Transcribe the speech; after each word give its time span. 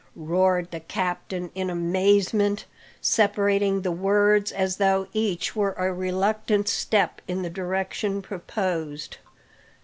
roared 0.15 0.71
the 0.71 0.79
captain 0.79 1.51
in 1.53 1.69
amazement, 1.69 2.65
separating 3.01 3.83
the 3.83 3.91
words 3.91 4.51
as 4.51 4.77
though 4.77 5.05
each 5.13 5.55
were 5.55 5.73
a 5.73 5.93
reluctant 5.93 6.67
step 6.67 7.21
in 7.27 7.43
the 7.43 7.51
direction 7.51 8.19
proposed. 8.19 9.17